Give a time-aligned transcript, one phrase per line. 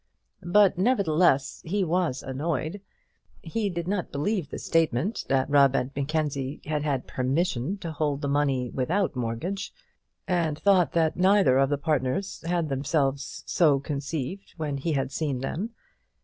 [0.41, 2.81] But, nevertheless, he was annoyed.
[3.43, 8.21] He did not believe the statement that Rubb and Mackenzie had had permission to hold
[8.23, 9.71] the money without mortgage,
[10.27, 15.41] and thought that neither of the partners had themselves so conceived when he had seen
[15.41, 15.69] them.